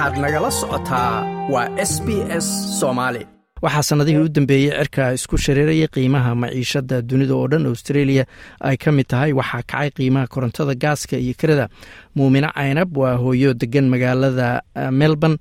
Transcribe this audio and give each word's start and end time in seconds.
waxaad 0.00 0.18
nagala 0.24 0.50
socotaa 0.60 1.12
waa 1.52 1.68
s 1.90 1.92
b 2.06 2.08
s 2.44 2.46
soomaali 2.80 3.22
waxaa 3.64 3.82
sannadihii 3.88 4.22
u 4.24 4.28
dambeeyey 4.36 4.70
cirka 4.78 5.12
isku 5.18 5.36
shareerayay 5.46 5.88
qiimaha 5.96 6.30
maciishada 6.42 7.02
dunida 7.10 7.34
oo 7.36 7.48
dhan 7.52 7.66
australia 7.72 8.24
ay 8.68 8.76
ka 8.84 8.92
mid 8.96 9.06
tahay 9.12 9.32
waxaa 9.40 9.62
kacay 9.72 9.90
qiimaha 9.98 10.26
korontada 10.34 10.74
gaaska 10.84 11.16
iyo 11.24 11.34
kirada. 11.40 11.68
Muumino 12.16 12.48
caynab 12.56 12.96
waa 12.96 13.16
hooyo 13.22 13.52
degan 13.54 13.88
magaalada 13.92 14.62
melbourne. 14.90 15.36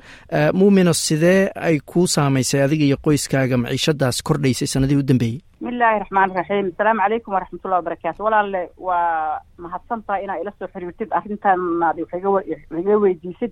Muumino 0.54 0.94
sidee 0.94 1.52
ay 1.56 1.80
kuu 1.86 2.08
saamaysay 2.16 2.62
adiga 2.64 2.84
iyo 2.90 2.98
qoyskaaga 3.06 3.58
maciishadaas 3.64 4.20
kordhaysay 4.28 4.68
sannadihii 4.68 5.00
u 5.04 5.08
dambeeyey 5.12 5.40
bismillahi 5.62 6.00
raxmaan 6.04 6.36
raxiim 6.36 6.68
asalaamu 6.74 7.00
calaykum 7.06 7.34
waraxmatullahi 7.34 7.80
wabarakaatu 7.82 8.24
walaalle 8.28 8.62
waa 8.78 9.40
mahadsan 9.64 10.04
tahay 10.08 10.24
inaa 10.24 10.38
ila 10.44 10.52
soo 10.60 10.68
xiriirtid 10.74 11.10
arrintaanaad 11.20 11.98
waxiga 12.04 12.98
weydiisid 13.06 13.52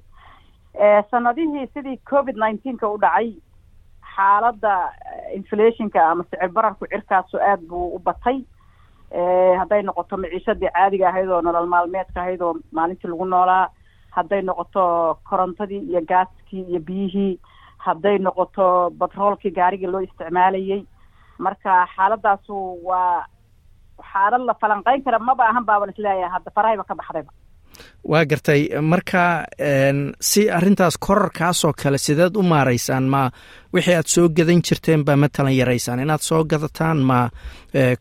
sanadihii 1.11 1.67
sidii 1.73 1.97
covid 2.09 2.35
nineteenka 2.37 2.87
u 2.89 2.97
dhacay 2.97 3.29
xaaladda 4.15 4.73
inflationka 5.35 5.99
ama 6.09 6.23
sicir 6.23 6.49
bararku 6.49 6.85
cirkaasu 6.87 7.37
aad 7.41 7.61
buu 7.69 7.95
u 7.95 7.99
batay. 7.99 8.39
Hadday 9.59 9.81
noqoto 9.83 10.17
maciishadii 10.17 10.69
caadiga 10.75 11.09
ahayd 11.09 11.29
oo 11.29 11.41
nolol 11.41 11.67
maalmeedka 11.73 12.21
ahayd 12.21 12.41
oo 12.41 12.53
maalintii 12.71 13.07
lagu 13.09 13.25
noolaa 13.25 13.69
hadday 14.17 14.41
noqoto 14.41 14.83
korontadii 15.29 15.81
iyo 15.89 16.01
gaaskii 16.01 16.63
iyo 16.69 16.79
biyihii 16.79 17.39
hadday 17.77 18.17
noqoto 18.17 18.89
batroolkii 18.99 19.51
gaarigii 19.51 19.87
loo 19.87 20.01
isticmaalayay. 20.01 20.83
Marka 21.39 21.87
xaaladaasu 21.95 22.55
waa 22.89 23.25
xaalad 24.11 24.41
la 24.45 24.53
falanqeyn 24.61 25.03
kara 25.03 25.19
maba 25.19 25.43
ahan 25.49 25.65
baaban 25.65 25.89
is 25.89 25.97
leeyahay 25.97 26.29
hadda 26.35 26.51
farahayba 26.55 26.83
ka 26.83 26.95
baxdayba 26.95 27.31
waa 28.03 28.25
gartay 28.25 28.69
marka 28.81 29.45
si 30.19 30.49
arrintaas 30.49 30.97
korarkaasoo 30.97 31.73
kale 31.81 31.97
sideed 31.97 32.35
u 32.37 32.43
maaraysaan 32.43 33.03
ma 33.09 33.29
wixii 33.73 33.95
aad 33.95 34.07
soo 34.07 34.29
gadan 34.29 34.61
jirteen 34.61 35.03
baa 35.05 35.15
matalan 35.15 35.55
yaraysaan. 35.57 35.99
Inaad 35.99 36.21
soo 36.21 36.43
gadataan 36.43 36.97
ma 37.03 37.29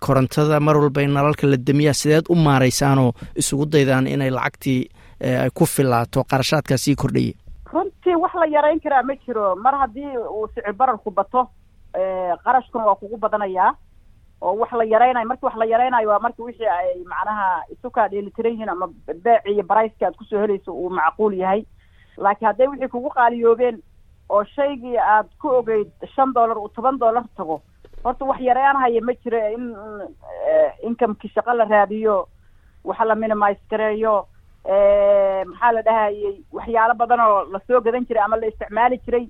korontada 0.00 0.60
mar 0.60 0.76
walba 0.78 1.00
in 1.02 1.12
nalalka 1.14 1.46
la 1.46 1.56
demiyaa 1.56 1.94
sideed 1.94 2.26
u 2.30 2.34
maaraysaanoo 2.34 3.12
isugu 3.36 3.66
daydaan 3.72 4.06
inay 4.06 4.30
lacagtii 4.30 4.80
ay 5.42 5.50
ku 5.54 5.66
filaato 5.66 6.24
qarashaadkaa 6.30 6.76
sii 6.78 6.94
kordhayay. 6.96 7.34
Runtii 7.72 8.14
wax 8.22 8.34
la 8.34 8.46
yarayn 8.46 8.80
karaa 8.80 9.02
ma 9.02 9.14
jiro. 9.26 9.56
Mar 9.56 9.74
haddii 9.80 10.12
uu 10.36 10.46
sicir 10.54 10.72
bararku 10.72 11.10
bato 11.10 11.48
qarashkuna 12.44 12.84
waa 12.84 12.94
kugu 13.00 13.16
badanayaa 13.16 13.74
oo 14.42 14.54
wax 14.60 14.72
la 14.72 14.84
yaraynayo 14.84 15.26
marki 15.28 15.44
wax 15.46 15.56
la 15.56 15.64
yaraynayo 15.64 16.08
waa 16.08 16.18
marki 16.18 16.42
wixii 16.42 16.66
ay 16.68 17.04
macnaha 17.04 17.62
isukaa 17.72 18.08
dheelitiran 18.08 18.52
yihiin 18.52 18.68
ama 18.68 18.88
beeci 19.24 19.50
iyo 19.52 19.62
barayska 19.64 20.06
aad 20.06 20.16
ku 20.16 20.24
soo 20.24 20.40
helayso 20.40 20.72
uu 20.74 20.90
macquul 20.90 21.34
yahay. 21.34 21.64
Laakiin 22.16 22.46
hadday 22.48 22.66
wixii 22.68 22.88
kugu 22.88 23.10
qaaliyoobeen 23.10 23.82
oo 24.28 24.44
shaygii 24.44 24.98
aad 24.98 25.28
ku 25.40 25.48
ogeyd 25.48 25.90
shan 26.14 26.32
dollar 26.34 26.58
uu 26.58 26.68
toban 26.68 26.98
dollar 26.98 27.24
tago 27.36 27.62
horta 28.04 28.24
wax 28.24 28.40
yaraanhaya 28.40 29.00
ma 29.02 29.12
jiro 29.24 29.38
in 29.54 29.64
incomekii 30.82 31.28
shaqo 31.34 31.52
la 31.54 31.64
raadiyo 31.64 32.28
waxa 32.84 33.04
la 33.04 33.14
minimise 33.14 33.60
gareeyo 33.70 34.26
maxaa 35.46 35.72
la 35.72 35.82
dhahayey 35.82 36.42
waxyaalo 36.52 36.94
badan 36.94 37.20
oo 37.20 37.44
la 37.52 37.60
soo 37.66 37.80
gadan 37.80 38.06
jiray 38.06 38.22
ama 38.24 38.36
la 38.36 38.46
isticmaali 38.46 38.98
jiray 39.06 39.26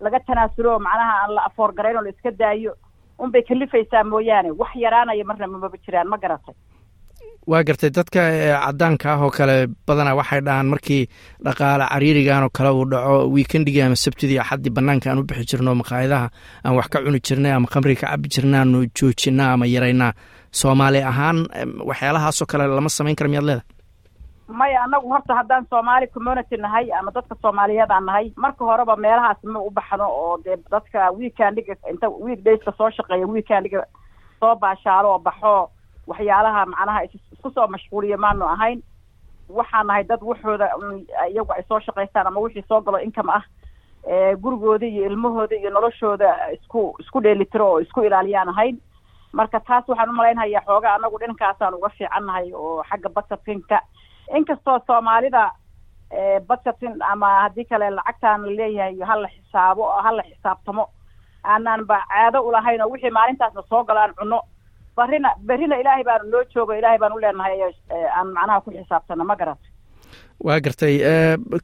laga 0.00 0.20
tanaasulo 0.20 0.78
macnaha 0.78 1.14
aan 1.22 1.34
la 1.34 1.42
afoor 1.46 1.72
garayn 1.74 1.96
oo 1.96 2.02
la 2.02 2.10
iska 2.10 2.30
daayo 2.30 2.74
unbay 3.22 3.42
kalifaysaa 3.48 4.04
mooyaane. 4.12 4.50
Wax 4.60 4.72
yaraanaya 4.84 5.24
marna 5.28 5.46
mamaba 5.52 5.76
jiraan 5.84 6.08
ma 6.12 6.16
garatay 6.24 6.54
waa 7.50 7.62
gartay 7.68 7.90
dadka 7.96 8.20
cadaanka 8.64 9.06
ah 9.12 9.20
oo 9.24 9.30
kale 9.36 9.54
badanaa 9.86 10.14
waxay 10.20 10.40
dhahaan 10.46 10.68
markii 10.72 11.02
dhaqaale 11.44 11.84
cariirigan 11.92 12.42
oo 12.46 12.50
kale 12.56 12.70
uu 12.78 12.84
dhaco 12.92 13.14
weekendigii 13.34 13.82
ama 13.86 13.96
sabtidii 14.04 14.38
axaddii 14.42 14.70
banaanka 14.76 15.06
aan 15.10 15.18
u 15.18 15.24
bixi 15.28 15.44
jirno 15.50 15.72
maqaayadaha 15.80 16.26
aan 16.64 16.74
wax 16.78 16.86
ka 16.92 16.98
cuni 17.04 17.20
jirnay 17.26 17.52
ama 17.56 17.66
khamriga 17.72 18.00
ka 18.00 18.06
cabi 18.12 18.28
jirna 18.34 18.56
aanu 18.60 18.78
joojinaa 18.96 19.50
ama 19.54 19.66
yaraynaa 19.74 20.12
soomaali 20.60 21.00
ahaan 21.10 21.38
waxyaalahaasoo 21.88 22.46
kale 22.50 22.64
lama 22.76 22.88
samayn 22.96 23.16
kara 23.18 23.28
miyaad 23.32 23.46
leedahay 23.48 23.66
maya 24.48 24.82
anagu 24.84 25.08
horta 25.12 25.34
haddaan 25.34 25.66
soomaali 25.70 26.06
community 26.06 26.56
nahay 26.56 26.90
ama 26.98 27.10
dadka 27.14 27.34
soomaaliyeed 27.42 27.90
aan 27.90 28.04
nahay 28.06 28.32
marka 28.36 28.64
horeba 28.64 28.96
meelahaas 28.96 29.44
ma 29.44 29.60
u 29.60 29.70
baxno 29.70 30.06
oo 30.08 30.38
dee 30.44 30.56
dadka 30.70 31.10
weekendiga 31.18 31.74
inta 31.90 32.08
week 32.08 32.40
dayska 32.44 32.72
soo 32.78 32.90
shaqeeya 32.90 33.26
weekendiga 33.26 33.82
soo 34.40 34.54
baashaalo 34.56 35.08
oo 35.12 35.18
baxo 35.18 35.70
waxyaalaha 36.06 36.66
macnaha 36.66 37.02
isku 37.04 37.50
soo 37.50 37.66
mashquuliya 37.68 38.16
maanu 38.18 38.44
ahayn. 38.48 38.82
Waxaan 39.48 39.86
nahay 39.86 40.04
dad 40.04 40.20
waxooda 40.22 40.66
iyagu 41.28 41.52
ay 41.52 41.62
soo 41.68 41.80
shaqaystaan 41.80 42.26
ama 42.26 42.40
wixii 42.40 42.64
soo 42.68 42.80
galo 42.80 42.98
income 43.00 43.30
ah 43.32 43.42
gurigooda 44.40 44.86
iyo 44.86 45.06
ilmahooda 45.06 45.56
iyo 45.56 45.70
noloshooda 45.70 46.52
isku 46.52 46.94
isku 47.00 47.20
dheelitiro 47.20 47.66
oo 47.72 47.80
isku 47.80 48.00
ilaaliyaan 48.02 48.48
ahayn. 48.48 48.80
Marka 49.32 49.60
taas 49.60 49.88
waxaan 49.88 50.10
umalaynhayaa 50.10 50.64
xooga 50.66 50.94
anagu 50.94 51.18
dhinkaasaan 51.20 51.74
uga 51.74 51.88
fiican 51.88 52.24
nahay 52.26 52.52
oo 52.54 52.82
xagga 52.90 53.08
budgetinka 53.08 53.80
inkastoo 54.36 54.78
soomaalida 54.86 55.50
budgetin 56.48 56.94
ama 57.12 57.28
haddii 57.42 57.64
kale 57.64 57.90
lacagtaan 57.90 58.42
la 58.46 58.52
leeyahay 58.58 58.96
hala 59.10 59.28
xisaabo 59.28 59.82
oo 59.84 60.02
hala 60.02 60.22
xisaabtamo 60.30 60.84
aanaan 61.44 61.84
ba 61.86 61.98
caado 62.08 62.40
ulahayn 62.48 62.80
oo 62.82 62.90
wixii 62.92 63.10
maalintaasna 63.10 63.62
soo 63.68 63.84
galo 63.84 64.00
aan 64.00 64.14
cuno 64.18 64.40
barina 64.96 65.30
berrina 65.46 65.76
ilaahay 65.80 66.04
baanu 66.04 66.30
noo 66.30 66.44
joogo 66.54 66.72
ilaahay 66.74 66.98
baan 66.98 67.12
u 67.12 67.18
leenahay 67.20 67.60
aan 68.16 68.28
macnaha 68.36 68.60
ku 68.60 68.70
xisaabtano 68.70 69.24
ma 69.24 69.36
garata 69.36 69.66
waa 70.46 70.60
gartay 70.60 70.94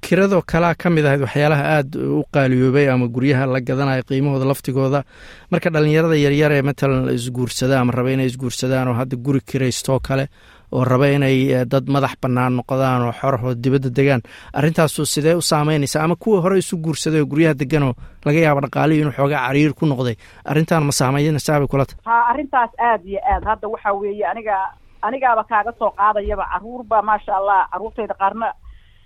kiradoo 0.05 0.43
kalaa 0.53 0.75
ka 0.75 0.91
mid 0.91 1.07
ahayd 1.07 1.21
waxyaalaha 1.25 1.65
aada 1.77 1.99
u 2.19 2.25
qaaliyoobay 2.35 2.87
ama 2.91 3.07
guryaha 3.09 3.47
la 3.47 3.61
gadanayo 3.61 4.03
qiimahooda 4.09 4.45
laftigooda. 4.51 5.05
Marka 5.51 5.71
dhalinyarada 5.71 6.17
yaryar 6.17 6.53
ee 6.53 6.63
matalan 6.63 7.09
isguursada 7.15 7.81
ama 7.81 7.93
raba 7.97 8.11
inay 8.13 8.27
isguursadaan 8.27 8.89
oo 8.89 8.95
hadda 9.01 9.17
guri 9.17 9.41
kiraystoo 9.41 10.01
kale 10.01 10.27
oo 10.75 10.85
raba 10.85 11.07
inay 11.17 11.65
dad 11.73 11.87
madax 11.95 12.15
bannaan 12.23 12.57
noqdaan 12.59 13.03
oo 13.07 13.13
xorahoo 13.21 13.55
dibadda 13.55 13.91
degaan. 13.99 14.23
Arrintaasu 14.59 15.07
sidee 15.07 15.35
u 15.35 15.43
saameynaysa 15.43 16.03
ama 16.05 16.17
kuwa 16.17 16.41
hore 16.45 16.59
isu 16.59 16.77
guursaday 16.85 17.21
oo 17.21 17.27
guryaha 17.31 17.55
deganoo 17.55 17.95
laga 18.27 18.39
yaabo 18.45 18.61
dhaqaalihi 18.67 19.01
inuu 19.01 19.13
xoogaa 19.19 19.47
cariir 19.47 19.73
ku 19.75 19.87
noqday? 19.87 20.17
Arrintaan 20.45 20.85
ma 20.85 20.93
saameynaysaa 20.93 21.59
bay 21.61 21.69
kula 21.69 21.87
tahay 21.87 22.03
ha 22.05 22.31
arrintaas 22.33 22.71
aada 22.79 23.05
iyo 23.09 23.21
aad. 23.33 23.45
Hadda 23.45 23.69
waxaa 23.69 23.93
weeye 24.01 24.27
aniga 24.27 24.57
anigaaba 25.03 25.45
kaaga 25.45 25.73
soo 25.79 25.91
qaadayaba 25.99 26.45
caruurba 26.53 27.03
maasha 27.03 27.33
allah 27.39 27.69
caruurtayda 27.73 28.15
qaarna 28.21 28.53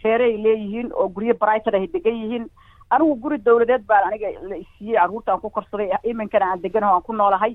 reeray 0.04 0.34
leeyihiin 0.44 0.88
oo 0.94 1.08
guryo 1.08 1.34
brighton 1.34 1.74
ay 1.74 1.86
degan 1.94 2.16
yihiin. 2.22 2.46
Anigu 2.90 3.14
guri 3.22 3.36
dawladeed 3.44 3.82
baan 3.88 4.04
aniga 4.08 4.28
la 4.50 4.56
isiiyey 4.56 4.96
carruurta 4.96 5.32
aan 5.32 5.40
ku 5.40 5.50
korsaday 5.50 5.90
iminkana 6.10 6.46
aan 6.52 6.62
deganaho 6.62 6.94
aan 6.96 7.02
ku 7.06 7.12
noolahay 7.12 7.52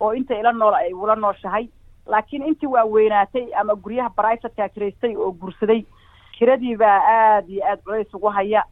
oo 0.00 0.10
inta 0.18 0.34
ila 0.40 0.52
nool 0.52 0.74
ay 0.74 0.92
ula 0.92 1.14
nooshahay 1.16 1.68
laakiin 2.06 2.42
intii 2.46 2.66
waa 2.68 2.84
weynaatay 2.84 3.46
ama 3.60 3.74
guryaha 3.74 4.10
brightonka 4.16 4.68
kiraystay 4.68 5.16
oo 5.16 5.32
guursaday 5.32 5.84
kiradii 6.38 6.76
baa 6.76 6.98
aada 7.08 7.48
iyo 7.48 7.64
aada 7.64 7.82
culays 7.82 8.14
ugu 8.14 8.28
haya. 8.28 8.64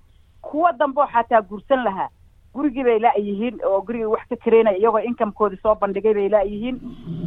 Kuwa 0.42 0.72
dambeo 0.72 1.06
xataa 1.06 1.40
guursan 1.42 1.84
lahaa. 1.84 2.08
Gurigii 2.54 2.84
bay 2.84 2.98
la-yihiin 2.98 3.60
oo 3.64 3.80
gurigii 3.82 4.04
wax 4.04 4.26
ka 4.28 4.36
karaynaya 4.36 4.76
iyagoo 4.78 4.98
incomekoodii 4.98 5.60
soo 5.62 5.74
bandhigay 5.74 6.14
bay 6.14 6.28
la-yihiin 6.28 6.80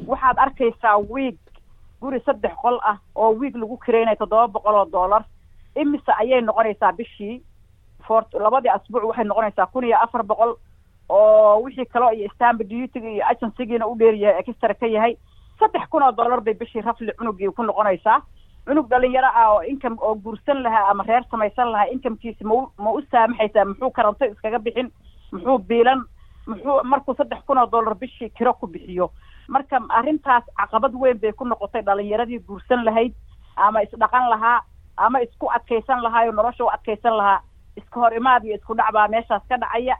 waxaad 0.07 0.37
arkaysaa 0.39 0.97
wiig 0.97 1.37
guri 2.01 2.19
saddex 2.25 2.51
qol 2.61 2.79
ah 2.83 2.97
oo 3.15 3.31
wiig 3.39 3.55
lagu 3.55 3.77
karaynaya 3.77 4.15
toddoba 4.15 4.47
boqol 4.47 4.75
oo 4.75 4.85
dollar 4.85 5.23
imise 5.75 6.11
ayay 6.19 6.41
noqonaysaa 6.41 6.91
bishii 6.91 7.41
for 8.07 8.25
labadii 8.33 8.69
asbuuc 8.69 9.03
waxay 9.03 9.23
noqonaysaa 9.25 9.65
kun 9.65 9.83
iyo 9.83 9.97
afar 10.03 10.23
boqol 10.23 10.55
oo 11.09 11.61
wixii 11.63 11.85
kaleo 11.85 12.11
iyo 12.11 12.29
stamp 12.35 12.59
dutyga 12.63 13.09
iyo 13.09 13.23
agencygiina 13.29 13.87
u 13.87 13.95
dheeryahay 13.95 14.39
extra 14.39 14.73
ka 14.73 14.87
yahay 14.87 15.15
saddex 15.63 15.87
kun 15.89 16.03
oo 16.03 16.11
dollar 16.11 16.41
bay 16.41 16.53
bishii 16.53 16.81
rafli 16.81 17.11
cunugii 17.17 17.51
ku 17.55 17.63
noqonaysaa. 17.63 18.19
Cunug 18.67 18.87
dhalinyaro 18.89 19.27
ah 19.35 19.47
oo 19.53 19.61
income 19.71 19.97
oo 19.99 20.15
guursan 20.15 20.63
lahaa 20.63 20.89
ama 20.91 21.03
reer 21.07 21.23
samaysan 21.31 21.71
lahaa 21.71 21.91
incomekiisi 21.93 22.43
mau 22.45 22.71
ma 22.77 22.91
u 22.91 23.01
saamaxaysaa 23.11 23.65
muxuu 23.65 23.91
karanto 23.91 24.25
iskaga 24.25 24.59
bixin 24.59 24.91
muxuu 25.31 25.57
biilan 25.59 26.03
muxuu 26.47 26.77
markuu 26.83 27.15
saddex 27.17 27.41
kun 27.47 27.57
oo 27.57 27.67
dollar 27.71 27.95
bishii 27.95 28.29
kiro 28.29 28.53
ku 28.53 28.67
bixiyo. 28.67 29.09
Marka 29.47 29.79
arrintaas 29.89 30.43
caqabad 30.57 30.93
weyn 30.95 31.19
bay 31.19 31.31
ku 31.33 31.43
noqotay 31.45 31.81
dhalinyaradii 31.83 32.39
guursan 32.47 32.85
lahayd 32.85 33.13
ama 33.55 33.81
isdhaqan 33.83 34.29
lahaa 34.29 34.61
ama 34.97 35.19
isku 35.21 35.49
adkaysan 35.51 36.01
lahaa 36.03 36.25
oo 36.27 36.31
nolosha 36.31 36.63
u 36.63 36.69
adkaysan 36.69 37.17
lahaa. 37.17 37.39
Iska 37.75 37.99
hor 37.99 38.13
imaad 38.13 38.43
iyo 38.45 38.55
isku 38.55 38.73
dhac 38.77 38.91
baa 38.93 39.07
meeshaas 39.07 39.43
ka 39.49 39.57
dhacaya. 39.57 39.95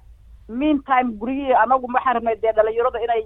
Mean 0.49 0.79
time 0.83 1.11
guryihii 1.19 1.53
anagu 1.63 1.87
waxaan 1.93 2.15
rabnay 2.15 2.35
dee 2.41 2.51
dhalinyarada 2.55 2.99
inay 3.03 3.23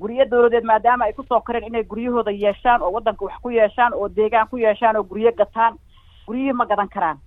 guryo 0.00 0.24
dawladeed 0.30 0.64
maadaama 0.64 1.04
ay 1.04 1.12
ku 1.12 1.22
soo 1.28 1.40
koreen 1.40 1.64
inay 1.64 1.84
guryahooda 1.84 2.30
yeeshaan 2.30 2.82
oo 2.82 2.90
waddanka 2.92 3.24
wax 3.24 3.34
ku 3.42 3.50
yeeshaan 3.50 3.92
oo 3.94 4.08
deegaan 4.08 4.48
ku 4.48 4.56
yeeshaan 4.58 4.96
oo 4.96 5.02
guryo 5.02 5.32
gataan 5.32 5.78
guryihii 6.26 6.52
ma 6.52 6.64
gadan 6.66 6.88
karaan. 6.88 7.18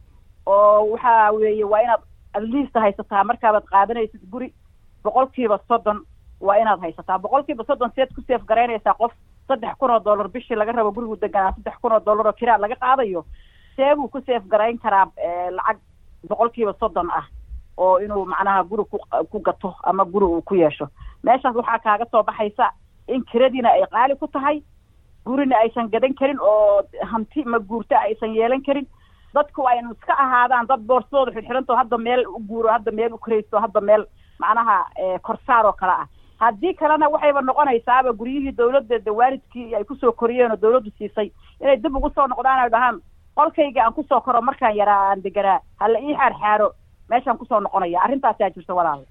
Oo 0.46 0.92
waxa 0.92 1.32
weeye 1.32 1.64
waa 1.66 1.82
inaad 1.82 2.02
atleast 2.34 2.74
haysataa 2.76 3.24
markaabaad 3.24 3.66
qaadanaysid 3.72 4.22
guri 4.32 4.54
boqolkiiba 5.04 5.60
soddon 5.68 6.02
waa 6.42 6.58
inaad 6.58 6.80
haysataa. 6.80 7.20
Boqolkiiba 7.20 7.64
soddon 7.68 7.92
seed 7.96 8.10
ku 8.16 8.22
seef 8.28 8.42
garaynaysaa 8.46 8.94
qof 8.94 9.12
saddex 9.48 9.76
kun 9.80 9.92
oo 9.92 10.00
dollar 10.00 10.28
bishii 10.30 10.56
laga 10.58 10.72
rabo 10.72 10.92
gurigu 10.92 11.16
deganaa 11.22 11.54
saddex 11.56 11.76
kun 11.82 11.92
oo 11.92 12.00
dollar 12.06 12.28
oo 12.28 12.34
kiraa 12.34 12.58
laga 12.58 12.76
qaadayo 12.76 13.26
see 13.76 13.96
buu 13.96 14.08
ku 14.08 14.22
seef 14.26 14.44
garayn 14.48 14.78
karaa 14.80 15.08
lacag 15.52 15.78
boqol 16.30 16.50
kiiba 16.50 16.74
soddon 16.80 17.10
ah 17.12 17.26
oo 17.78 18.00
inuu 18.00 18.26
macnaha 18.26 18.64
guri 18.64 18.84
ku 18.92 18.98
ku 19.32 19.40
gato 19.40 19.76
ama 19.84 20.06
guri 20.06 20.26
uu 20.26 20.42
ku 20.42 20.56
yeesho 20.56 20.88
meeshaas 21.24 21.56
waxaa 21.56 21.80
kaaga 21.80 22.06
soo 22.12 22.24
baxaysa 22.24 22.72
in 23.08 23.24
kiradiina 23.32 23.70
ay 23.72 23.84
qaali 23.92 24.16
ku 24.20 24.28
tahay 24.28 24.62
gurina 25.26 25.56
aysan 25.64 25.90
gadan 25.92 26.14
karin 26.20 26.40
oo 26.40 26.82
hanti 27.12 27.44
ma 27.46 27.60
guurta 27.60 28.00
aysan 28.00 28.36
yeelan 28.36 28.62
karin. 28.66 28.88
Dadku 29.36 29.66
aynu 29.68 29.92
iska 29.92 30.14
ahaadaan 30.24 30.68
dad 30.68 30.80
boorsadooda 30.88 31.32
xidxidhantoo 31.36 31.76
hadda 31.76 31.98
meel 31.98 32.22
u 32.28 32.40
guuro 32.50 32.70
hadda 32.72 32.92
meel 32.92 33.14
u 33.14 33.18
karaysto 33.18 33.60
hadda 33.60 33.82
meel 33.82 34.06
macnaha 34.40 34.78
korsaar 35.22 35.66
oo 35.66 35.74
kale 35.74 35.92
ah. 35.92 36.08
Haddii 36.40 36.74
kalena 36.74 37.10
waxayba 37.10 37.42
noqonaysaaba 37.42 38.14
guryihii 38.20 38.52
dawladda 38.58 39.00
de 39.06 39.12
waalidkii 39.12 39.76
ay 39.76 39.84
ku 39.84 39.96
soo 39.96 40.12
koriyeen 40.12 40.52
oo 40.52 40.58
dawladdu 40.62 40.92
siisay 40.98 41.32
inay 41.62 41.78
dib 41.78 41.96
ugu 41.96 42.10
soo 42.16 42.28
noqdaan 42.28 42.60
ay 42.64 42.70
dhahaan 42.70 43.02
qolkayga 43.36 43.84
aan 43.84 43.94
ku 43.94 44.04
soo 44.10 44.22
koro 44.22 44.42
markaan 44.42 44.76
yaraa 44.76 45.10
aan 45.12 45.22
deganaa 45.24 45.60
hala 45.80 46.00
ii 46.00 46.16
xaarxaaro 46.16 46.72
meeshaan 47.10 47.38
ku 47.38 47.46
soo 47.46 47.60
noqonaya. 47.60 48.02
Arrintaasaa 48.04 48.50
jirta 48.56 48.74
walaal 48.74 49.04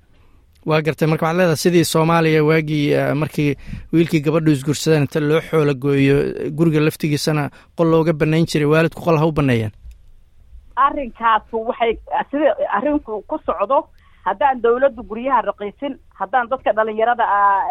waa 0.71 0.81
gartay 0.87 1.09
marka 1.09 1.27
waxaad 1.27 1.39
leedahay 1.41 1.57
sidii 1.65 1.85
soomaaliya 1.95 2.45
waagii 2.45 2.87
markii 3.23 3.51
wiilkii 3.93 4.21
gabadhu 4.27 4.51
isguursadeen 4.57 5.03
inta 5.07 5.21
loo 5.21 5.41
xoola 5.49 5.75
gooyo 5.75 6.17
guriga 6.59 6.81
laftigiisana 6.87 7.51
qol 7.77 7.89
looga 7.95 8.13
banayn 8.13 8.47
jiray 8.53 8.69
waalidku 8.75 9.01
qol 9.07 9.19
ha 9.23 9.27
u 9.27 9.33
baneeyaan 9.39 9.73
arrinkaasu 10.87 11.57
waxay 11.69 11.93
sida 12.31 12.51
arrinku 12.77 13.23
ku 13.29 13.39
socdo 13.47 13.79
haddaan 14.27 14.61
dawladdu 14.63 15.03
guryaha 15.11 15.43
raqiisin 15.51 15.95
haddaan 16.21 16.49
dadka 16.51 16.73
dhalinyarada 16.77 17.25
ah 17.25 17.63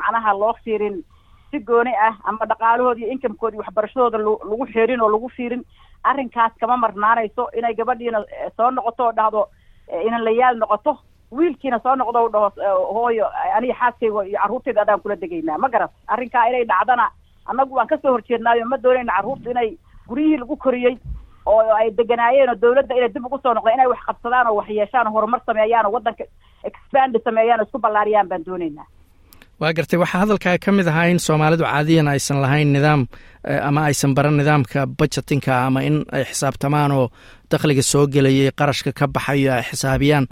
macnaha 0.00 0.32
loo 0.40 0.54
fiirin 0.64 1.02
si 1.50 1.58
gooni 1.68 1.92
ah 2.08 2.14
ama 2.24 2.46
dhaqaalahooda 2.50 3.00
iyo 3.00 3.12
inkamkooda 3.12 3.54
iyo 3.56 3.62
waxbarashadooda 3.64 4.18
lagu 4.18 4.66
xirin 4.72 5.00
oo 5.02 5.10
lagu 5.14 5.28
fiirin 5.36 5.62
arrinkaas 6.04 6.52
kama 6.60 6.76
marnaanayso 6.76 7.48
inay 7.58 7.74
gabadhiina 7.74 8.24
soo 8.56 8.70
noqoto 8.70 9.02
oo 9.06 9.12
dhahdo 9.18 9.42
inan 10.06 10.24
layaal 10.24 10.56
noqoto 10.62 10.92
wiilkiina 11.32 11.78
soo 11.82 11.94
noqdo 11.96 12.18
u 12.26 12.28
dhaho 12.34 12.48
hooyo 12.96 13.26
aniga 13.56 13.74
xaaskayga 13.80 14.22
iyo 14.28 14.38
carruurtayda 14.42 14.82
adaan 14.82 15.00
kula 15.02 15.16
degaynaa. 15.22 15.58
Ma 15.58 15.68
garat 15.68 15.90
arrinkaa 16.12 16.48
inay 16.48 16.64
dhacdana 16.64 17.06
annagu 17.50 17.74
waan 17.78 17.88
ka 17.90 17.96
soo 18.02 18.12
horjeednaayo 18.14 18.64
ma 18.70 18.76
doonayna 18.84 19.12
carruurta 19.16 19.50
inay 19.50 19.68
guryihii 20.08 20.38
lagu 20.42 20.56
koriyey 20.56 20.94
oo 21.46 21.60
ay 21.80 21.90
deganaayeen 21.98 22.48
oo 22.50 22.58
dawladda 22.62 22.94
inay 22.98 23.10
dib 23.14 23.26
ugu 23.26 23.38
soo 23.42 23.54
noqdeen 23.54 23.74
inay 23.78 23.86
wax 23.92 24.00
qabsadaan 24.08 24.46
oo 24.50 24.56
wax 24.60 24.68
yeeshaan 24.78 25.06
oo 25.06 25.12
horumar 25.16 25.40
sameeyaan 25.46 25.86
oo 25.86 25.92
waddanka 25.96 26.24
expand 26.68 27.14
sameeyaan 27.24 27.60
oo 27.60 27.66
isku 27.66 27.78
ballaariyaan 27.78 28.28
baan 28.28 28.44
doonaynaa. 28.46 28.86
Waa 29.60 29.72
gartay 29.72 29.98
waxaa 29.98 30.20
hadalkaa 30.22 30.58
ka 30.64 30.72
mid 30.72 30.86
ahaa 30.90 31.04
in 31.12 31.18
soomaalidu 31.18 31.64
caadiyan 31.64 32.08
aysan 32.12 32.40
lahayn 32.44 32.72
nidaam 32.76 33.06
ama 33.68 33.80
aysan 33.88 34.12
baran 34.14 34.36
nidaamka 34.36 34.86
budgetinka 34.98 35.52
ama 35.66 35.80
in 35.88 35.96
ay 36.12 36.24
xisaabtamaan 36.30 36.92
oo 36.92 37.06
dakhliga 37.50 37.82
soo 37.82 38.04
gelayay 38.06 38.50
qarashka 38.58 38.92
ka 38.98 39.06
baxayo 39.14 39.52
ay 39.56 39.62
xisaabiyaan 39.70 40.26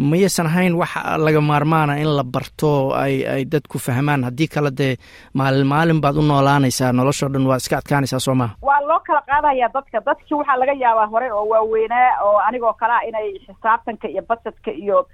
mayaysan 0.00 0.46
ahayn 0.48 0.74
wax 0.80 0.92
laga 1.24 1.40
maarmaana 1.40 1.98
in 2.00 2.08
la 2.16 2.24
barto 2.24 2.94
ay 2.96 3.14
ay 3.34 3.42
dadku 3.44 3.78
fahmaan. 3.78 4.24
Haddii 4.24 4.48
kale 4.48 4.70
dee 4.80 4.96
maalin 5.34 5.66
maalin 5.72 6.00
baad 6.00 6.16
u 6.16 6.22
noolaanaysaa 6.22 6.92
noloshoo 6.92 7.28
dhan 7.28 7.46
waa 7.50 7.56
iska 7.60 7.76
adkaanaysaa 7.80 8.20
soo 8.26 8.34
maha 8.34 8.54
waa 8.62 8.80
loo 8.88 9.00
kala 9.06 9.20
qaadaya 9.28 9.68
dadka. 9.74 10.00
Dadkii 10.06 10.34
waxaa 10.40 10.56
laga 10.60 10.72
yaabaa 10.82 11.06
hore 11.12 11.28
oo 11.32 11.44
waaweynaa 11.52 12.22
oo 12.24 12.38
anigoo 12.48 12.72
kale 12.80 12.92
ah 12.92 13.04
inay 13.08 13.28
xisaabtanka 13.46 14.08
iyo 14.08 14.22
budgetka 14.28 14.70
iyo 14.72 15.06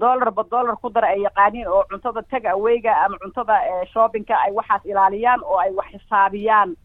dollarba 0.00 0.42
dollar 0.50 0.76
ku 0.82 0.88
dara 0.94 1.08
ay 1.12 1.20
yaqaaniin 1.26 1.68
oo 1.68 1.84
cuntada 1.90 2.22
tag 2.30 2.44
aweyga 2.46 2.92
ama 3.04 3.16
cuntada 3.22 3.54
shoppingka 3.92 4.34
ay 4.44 4.52
waxaas 4.56 4.82
ilaaliyaan 4.84 5.40
oo 5.44 5.58
ay 5.58 5.70
wax 5.76 5.86
xisaabiyaan. 5.92 6.76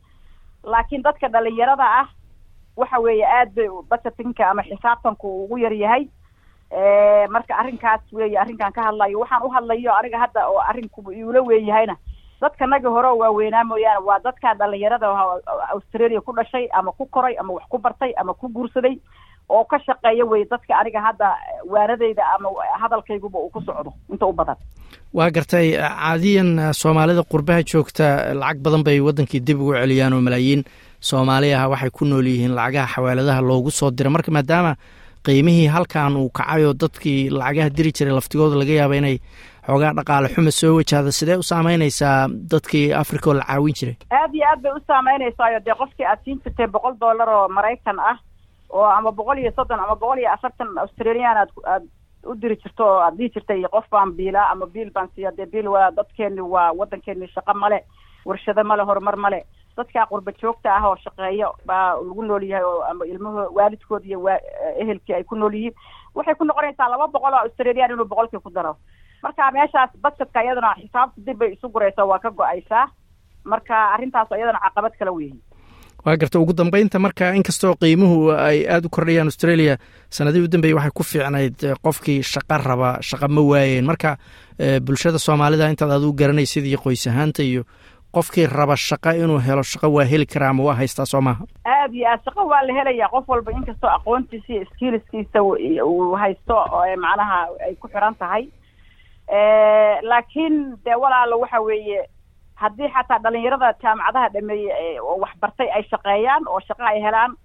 Laakiin 0.63 1.03
dadka 1.03 1.27
dhalinyarada 1.31 1.85
ah 2.01 2.07
waxa 2.75 2.99
weeye 2.99 3.23
aad 3.25 3.55
bay 3.55 3.69
budgetinka 3.89 4.43
ama 4.51 4.63
xisaabtanku 4.63 5.43
ugu 5.43 5.57
yar 5.63 5.73
yahay 5.73 6.03
marka 7.29 7.53
arrinkaas 7.59 8.01
weeye 8.11 8.37
arrinkan 8.39 8.71
ka 8.73 8.81
hadlayo 8.89 9.19
waxaan 9.19 9.43
u 9.45 9.49
hadlayo 9.55 9.91
aniga 9.99 10.19
hadda 10.19 10.47
oo 10.49 10.59
arrinku 10.69 11.11
iula 11.11 11.41
weeyahayna. 11.41 11.95
Dadka 12.41 12.67
naga 12.67 12.89
hore 12.89 13.07
waaweynaa 13.21 13.63
mooyaane 13.63 14.03
waa 14.05 14.19
dadka 14.19 14.53
dhalinyarada 14.59 15.07
australia 15.73 16.21
ku 16.21 16.33
dhashay 16.35 16.67
ama 16.73 16.91
ku 16.91 17.05
koray 17.05 17.35
ama 17.39 17.53
wax 17.53 17.63
ku 17.69 17.77
bartay 17.77 18.11
ama 18.17 18.33
ku 18.33 18.49
guursaday 18.49 18.97
oo 19.49 19.63
ka 19.63 19.79
shaqeeya 19.79 20.25
wey 20.25 20.43
dadka 20.51 20.73
aniga 20.79 21.01
hadda 21.01 21.37
waanadeyda 21.69 22.23
ama 22.35 22.49
hadalkayguba 22.81 23.39
uu 23.39 23.49
ku 23.49 23.61
socdo 23.61 23.93
inta 24.11 24.25
u 24.25 24.33
badan. 24.33 24.55
Waa 25.13 25.29
gartay 25.31 25.77
caadiyan 25.79 26.73
soomaalida 26.73 27.23
qurbaha 27.23 27.63
joogta 27.63 28.33
lacag 28.33 28.59
badan 28.61 28.83
bay 28.83 28.99
waddankii 28.99 29.39
dib 29.39 29.61
ugu 29.61 29.73
celiyaan 29.79 30.13
oo 30.13 30.21
malaayiin 30.21 30.63
soomaali 30.99 31.53
ah 31.53 31.69
waxay 31.71 31.89
ku 31.89 32.05
nool 32.05 32.27
yihiin 32.27 32.51
lacagaha 32.57 32.87
xawaaladaha 32.95 33.41
loogu 33.41 33.71
soo 33.71 33.91
dira 33.91 34.09
marka 34.09 34.31
maadaama 34.31 34.75
qiimihii 35.25 35.67
halkan 35.75 36.15
uu 36.21 36.29
kacay 36.37 36.65
oo 36.65 36.73
dadkii 36.83 37.29
lacagaha 37.29 37.69
diri 37.77 37.91
jiray 37.97 38.13
laftigooda 38.17 38.55
laga 38.61 38.73
yaaba 38.79 38.95
inay 39.01 39.17
xoogaa 39.67 39.93
dhaqaale 39.97 40.27
xuma 40.35 40.51
soo 40.51 40.75
wajahda 40.77 41.11
sidee 41.11 41.37
u 41.41 41.43
saameynaysaa 41.51 42.27
dadkii 42.51 42.93
africa 42.93 43.27
oo 43.29 43.33
la 43.39 43.45
caawin 43.49 43.73
jiray? 43.79 43.95
Aad 44.11 44.33
iyo 44.35 44.45
aad 44.51 44.61
bay 44.61 44.71
u 44.77 44.81
saameynaysayo 44.87 45.59
dee 45.65 45.75
qofkii 45.81 46.05
aad 46.05 46.19
siin 46.25 46.39
jirtay 46.45 46.67
boqol 46.67 46.95
dollar 46.99 47.29
oo 47.29 47.47
maraykan 47.57 47.99
ah 47.99 48.17
oo 48.69 48.85
ama 48.97 49.11
boqol 49.11 49.37
iyo 49.37 49.51
soddon 49.55 49.79
ama 49.79 49.95
boqol 49.95 50.19
iyo 50.19 50.31
afartan 50.33 50.77
australian 50.77 51.37
aad 51.37 51.49
aad 51.73 51.83
u 52.25 52.35
diri 52.41 52.55
jirto 52.63 52.83
oo 52.85 52.99
aad 53.05 53.17
dhihi 53.17 53.29
jirtay 53.35 53.61
qof 53.71 53.85
baan 53.91 54.11
biilaa 54.17 54.51
ama 54.51 54.65
biil 54.73 54.91
baan 54.93 55.09
siiya 55.15 55.31
dee 55.37 55.45
biil 55.45 55.67
waa 55.67 55.91
dadkeeni 55.97 56.41
waa 56.41 56.71
waddankeeni 56.79 57.27
shaqo 57.33 57.53
male 57.53 57.79
warshado 58.25 58.63
male 58.63 58.83
horumar 58.83 59.15
male 59.17 59.39
dadkaa 59.77 60.05
qurba 60.11 60.31
joogta 60.41 60.69
ah 60.77 60.87
oo 60.89 60.95
shaqeeya 61.03 61.47
baa 61.65 61.95
lagu 62.07 62.23
nool 62.23 62.43
yahay 62.43 62.63
oo 62.65 62.81
ama 62.91 63.05
ilmaho 63.05 63.47
waalidkood 63.57 64.05
iyo 64.05 64.19
waa 64.25 64.37
ehelkii 64.81 65.15
ay 65.15 65.23
ku 65.23 65.35
nool 65.35 65.53
yihiin 65.53 65.75
waxay 66.15 66.35
ku 66.35 66.43
noqonaysaa 66.45 66.89
laba 66.91 67.07
boqol 67.07 67.33
oo 67.33 67.43
australian 67.45 67.91
inuu 67.91 68.05
boqolkii 68.05 68.39
ku 68.43 68.49
daro. 68.49 68.75
Marka 69.23 69.51
meeshaas 69.51 69.89
budgetka 70.03 70.43
iyadana 70.43 70.75
xisaabta 70.81 71.21
dib 71.25 71.37
bay 71.39 71.53
isu 71.53 71.69
guraysaa 71.69 72.05
waa 72.05 72.19
ka 72.19 72.29
go'aysaa. 72.31 72.87
Marka 73.43 73.75
arrintaas 73.93 74.29
iyadana 74.31 74.59
caqabad 74.63 74.93
kala 74.99 75.11
weyihin 75.11 75.41
waa 76.05 76.15
garta 76.21 76.39
ugu 76.39 76.53
dambeynta 76.53 76.99
marka 76.99 77.31
inkastoo 77.33 77.73
qiimuhu 77.81 78.29
ay 78.31 78.67
aada 78.69 78.85
u 78.87 78.89
kordhayaan 78.95 79.27
australia 79.31 79.77
sanadihii 80.09 80.45
u 80.45 80.51
dambeeyey 80.53 80.75
waxay 80.77 80.91
ku 80.97 81.03
fiicnayd 81.03 81.57
qofkii 81.85 82.21
shaqo 82.23 82.57
raba 82.67 82.89
shaqa 83.01 83.27
ma 83.27 83.41
waayeen. 83.41 83.85
Marka 83.89 84.17
bulshada 84.85 85.17
soomaalida 85.19 85.69
intaad 85.73 85.91
adigu 85.97 86.13
garanaysid 86.13 86.65
iyo 86.65 86.77
qoys 86.85 87.07
ahaanta 87.09 87.43
iyo 87.43 87.63
qofkii 88.15 88.45
raba 88.47 88.75
shaqo 88.87 89.11
inuu 89.23 89.39
helo 89.47 89.63
shaqo 89.71 89.87
waa 89.95 90.05
heli 90.11 90.25
karaa 90.33 90.49
ama 90.53 90.63
waa 90.63 90.75
haystaa 90.79 91.05
soo 91.05 91.21
maaha? 91.21 91.43
Aad 91.65 91.93
iyo 91.93 92.07
aad 92.11 92.21
shaqo 92.25 92.45
waa 92.51 92.61
la 92.67 92.73
helaya 92.73 93.07
qof 93.13 93.29
walba 93.29 93.51
inkastoo 93.51 93.89
aqoontiisa 93.89 94.53
iyo 94.53 94.65
skiliskiisa 94.73 95.43
uu 95.43 96.15
haysto 96.21 96.55
macnaha 97.05 97.39
ay 97.67 97.75
ku 97.75 97.87
xiran 97.87 98.15
tahay. 98.15 98.47
Laakiin 100.01 100.77
dee 100.85 100.95
walaalo 100.95 101.39
waxa 101.39 101.59
weeye 101.61 102.05
haddii 102.55 102.89
xataa 102.93 103.19
dhalinyarada 103.23 103.73
jaamacadaha 103.83 104.29
dhameeyey 104.33 104.99
oo 104.99 105.17
waxbartay 105.23 105.69
ay 105.75 105.83
shaqeeyaan 105.91 106.43
oo 106.47 106.59
shaqo 106.67 106.83
ay 106.83 107.01
helaan 107.01 107.35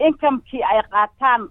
inkamekii 0.00 0.62
ay 0.62 0.82
qaataan 0.92 1.48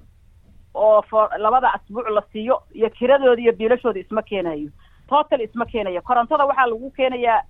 oo 0.74 1.02
for 1.10 1.30
labada 1.38 1.74
asbuuc 1.76 2.08
la 2.10 2.22
siiyo 2.32 2.62
iyo 2.74 2.90
kiradooda 2.90 3.42
iyo 3.42 3.54
biilashooda 3.54 4.00
isma 4.00 4.22
keenayo. 4.22 4.70
Total 5.10 5.42
isma 5.42 5.66
keenayo. 5.66 6.02
Korontada 6.02 6.46
waxaa 6.46 6.68
lagu 6.68 6.92
keenayaa 6.98 7.42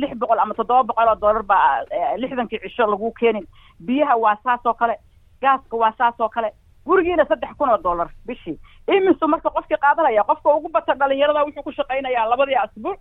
lix 0.00 0.12
boqol 0.18 0.38
ama 0.38 0.54
toddoba 0.54 0.82
boqol 0.92 1.08
oo 1.08 1.14
dollar 1.20 1.42
baa 1.42 1.84
lixdankii 2.16 2.58
cisho 2.62 2.86
lagu 2.86 3.12
keenin. 3.20 3.46
Biyaha 3.86 4.16
waa 4.18 4.36
saas 4.44 4.66
oo 4.66 4.74
kale 4.74 4.96
gaaska 5.42 5.76
waa 5.76 5.92
saas 5.98 6.20
oo 6.20 6.28
kale 6.28 6.50
gurigiina 6.86 7.24
saddex 7.28 7.52
kun 7.58 7.68
oo 7.70 7.78
dollar 7.82 8.08
bishii. 8.26 8.58
Imisu 8.88 9.28
marka 9.28 9.50
qofkii 9.50 9.76
qaadanaya 9.80 10.24
qofka 10.24 10.54
ugu 10.56 10.68
bata 10.68 10.94
dhalinyarada 10.94 11.44
wuxuu 11.44 11.62
ku 11.62 11.72
shaqaynayaa 11.72 12.28
labadii 12.30 12.56
asbuuc 12.64 12.98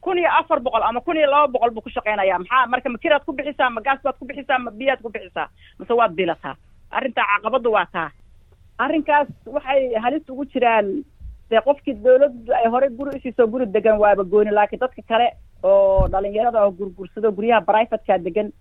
kun 0.00 0.18
iyo 0.18 0.30
afar 0.38 0.60
boqol 0.60 0.82
ama 0.82 1.00
kun 1.00 1.16
iyo 1.16 1.30
laba 1.30 1.48
boqol 1.52 1.70
buu 1.70 1.80
ku 1.82 1.90
shaqaynaya 1.90 2.38
maxaa 2.38 2.66
marka 2.66 2.88
ma 2.88 2.98
kiraad 2.98 3.24
ku 3.26 3.32
bixisaa 3.32 3.70
ma 3.70 3.80
gaas 3.80 4.00
baad 4.04 4.16
ku 4.18 4.24
bixisaa 4.26 4.58
ma 4.58 4.70
biyaad 4.70 5.02
ku 5.02 5.10
bixisaa 5.10 5.48
mase 5.78 5.92
waad 5.92 6.12
bilataa 6.14 6.54
arrintaa 6.90 7.26
caqabaddu 7.36 7.70
waa 7.72 7.86
taa. 7.92 8.10
Arrinkaas 8.78 9.28
waxay 9.46 9.94
halis 10.04 10.28
ugu 10.28 10.44
jiraan. 10.52 11.04
Dee 11.50 11.60
qofkii 11.60 11.94
dawladdu 12.04 12.52
ay 12.52 12.66
horey 12.70 12.90
guri 12.98 13.16
usiisoo 13.18 13.46
guri 13.46 13.66
degan 13.66 13.98
waaba 13.98 14.24
gooni 14.24 14.50
laakiin 14.50 14.80
dadka 14.80 15.02
kale 15.08 15.28
oo 15.62 16.08
dhalinyarada 16.08 16.64
oo 16.64 16.70
gurgursado 16.78 17.32
guryaha 17.32 17.60
brivatka 17.68 18.18
degan 18.18 18.52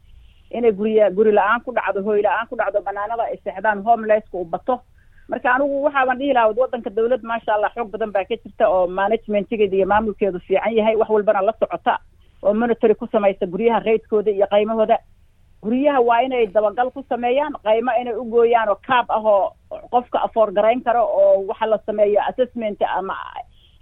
inay 0.52 0.72
guriya 0.72 1.10
guri 1.12 1.32
la'aan 1.32 1.62
ku 1.66 1.72
dhacdo 1.74 2.04
hooy 2.04 2.22
la'aan 2.22 2.48
ku 2.50 2.56
dhacdo 2.56 2.82
banaanada 2.82 3.24
ay 3.24 3.38
seexdaan 3.44 3.84
homelesska 3.84 4.38
uu 4.38 4.46
bato. 4.46 4.80
Marka 5.30 5.50
anigu 5.56 5.84
waxaaban 5.84 6.18
dhihi 6.20 6.34
lahaa 6.34 6.54
waddanka 6.58 6.90
dawlad 6.90 7.24
maasha 7.24 7.54
allah 7.56 7.72
xoog 7.76 7.90
badan 7.92 8.12
baa 8.14 8.24
ka 8.30 8.36
jirta 8.44 8.70
oo 8.70 8.88
managementgeeda 8.88 9.76
iyo 9.76 9.86
maamulkeedu 9.92 10.40
fiican 10.48 10.74
yahay 10.78 10.96
wax 10.96 11.10
walbana 11.10 11.42
la 11.42 11.54
socota 11.60 11.98
oo 12.44 12.54
monitory 12.54 12.96
ku 12.96 13.08
samaysa 13.12 13.46
guryaha 13.46 13.80
raydkooda 13.88 14.32
iyo 14.32 14.48
qaymahooda. 14.54 14.98
Guryaha 15.66 16.00
waa 16.02 16.22
inay 16.22 16.46
dabagal 16.48 16.92
ku 16.94 17.02
sameeyaan 17.10 17.54
qaymo 17.66 17.92
inay 18.02 18.14
u 18.14 18.24
gooyaan 18.30 18.70
oo 18.70 18.78
kaab 18.88 19.06
ah 19.10 19.22
oo 19.26 19.54
qofka 19.92 20.22
afoor 20.28 20.52
garayn 20.54 20.82
karo 20.86 21.02
oo 21.04 21.42
waxa 21.50 21.66
la 21.66 21.78
sameeyo 21.86 22.22
assessment 22.30 22.78
ama 22.98 23.18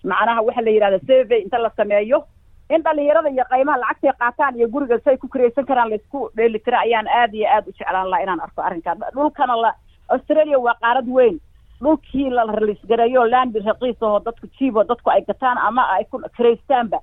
macnaha 0.03 0.41
waxa 0.48 0.62
la 0.62 0.72
yidhahda 0.72 1.00
survey 1.08 1.41
inta 1.43 1.58
la 1.60 1.72
sameeyo 1.75 2.24
in 2.70 2.82
dhalinyarada 2.84 3.29
iyo 3.29 3.46
qaymaha 3.51 3.77
lacagtay 3.84 4.12
qaataan 4.20 4.55
iyo 4.58 4.67
guriga 4.67 5.00
say 5.05 5.17
ku 5.17 5.27
kiraysan 5.27 5.65
karaan 5.65 5.89
la 5.89 5.96
isku 5.96 6.29
dheelitira 6.36 6.79
ayaan 6.86 7.08
aad 7.08 7.34
iyo 7.34 7.48
aad 7.55 7.67
u 7.67 7.72
jeclaan 7.79 8.10
laha 8.10 8.24
inaan 8.24 8.41
arko 8.46 8.62
arrinkaa 8.62 8.96
dhulkana 9.15 9.55
la 9.62 9.72
australia 10.10 10.60
waa 10.60 10.75
qaarad 10.82 11.08
weyn. 11.08 11.39
Dhulkii 11.84 12.29
la 12.29 12.43
raliisgareeyo 12.46 13.25
landi 13.34 13.60
raqiis 13.60 14.00
aho 14.03 14.20
dadku 14.25 14.48
jiibo 14.58 14.84
dadku 14.84 15.10
ay 15.10 15.22
gataan 15.27 15.58
ama 15.58 15.84
ay 15.96 16.03
ku 16.12 16.20
kiraystaanba 16.38 17.00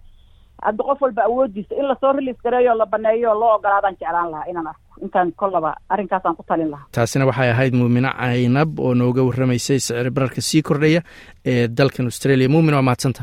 hadda 0.65 0.83
qof 0.89 1.01
walba 1.03 1.23
awoodiisa 1.29 1.75
in 1.81 1.87
la 1.89 1.97
soo 2.01 2.13
riliis 2.13 2.37
gareeyo 2.45 2.75
la 2.75 2.87
baneeyo 2.87 3.35
loo 3.41 3.55
ogolaadaan 3.57 3.97
jeclaan 4.01 4.31
lahaa 4.31 4.49
inaan 4.51 4.67
arko. 4.67 4.81
Intaan 5.05 5.33
kollaba 5.37 5.75
arrinkaasaan 5.89 6.37
ku 6.37 6.43
talin 6.49 6.71
lahaa. 6.71 6.87
Taasina 6.93 7.27
waxay 7.27 7.51
ahayd 7.51 7.75
muumino 7.75 8.09
caynab 8.21 8.79
oo 8.81 8.95
nooga 8.95 9.23
warramaysay 9.29 9.79
sicir 9.81 10.11
bararka 10.11 10.41
sii 10.41 10.63
kordhaya 10.63 11.01
ee 11.45 11.69
dalkan 11.69 12.07
australia. 12.07 12.49
Muumin 12.49 12.75
waa 12.75 12.83
mahadsanta 12.83 13.23